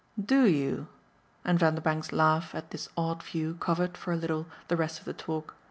"DO 0.19 0.47
you?" 0.47 0.87
And 1.45 1.59
Vanderbank's 1.59 2.11
laugh 2.11 2.55
at 2.55 2.71
this 2.71 2.89
odd 2.97 3.21
view 3.21 3.55
covered, 3.59 3.95
for 3.95 4.11
a 4.11 4.15
little, 4.17 4.47
the 4.67 4.75
rest 4.75 4.97
of 4.97 5.05
the 5.05 5.13
talk. 5.13 5.53